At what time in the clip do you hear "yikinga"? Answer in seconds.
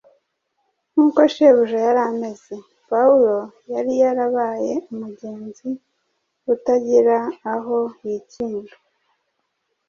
8.05-8.75